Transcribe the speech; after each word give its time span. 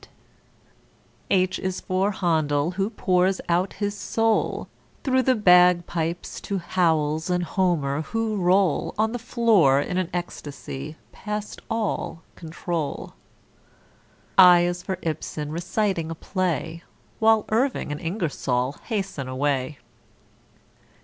=H= 1.29 1.59
is 1.59 1.79
for 1.79 2.09
=H=andel, 2.09 2.73
who 2.73 2.89
pours 2.89 3.39
out 3.47 3.73
his 3.73 3.95
soul 3.95 4.67
Through 5.03 5.21
the 5.21 5.35
bagpipes 5.35 6.41
to 6.41 6.55
=H=owells 6.55 7.29
and 7.29 7.43
=H=omer, 7.43 8.01
who 8.01 8.37
roll 8.37 8.95
On 8.97 9.11
the 9.11 9.19
floor 9.19 9.79
in 9.79 9.99
an 9.99 10.09
ecstasy 10.11 10.95
past 11.11 11.61
all 11.69 12.23
control. 12.35 13.13
=I= 14.39 14.61
is 14.61 14.81
for 14.81 14.97
=I=bsen, 15.05 15.51
reciting 15.51 16.09
a 16.09 16.15
play 16.15 16.81
While 17.19 17.45
=I=rving 17.49 17.91
and 17.91 18.01
=I=ngersoll 18.01 18.79
hasten 18.85 19.27
away. 19.27 19.77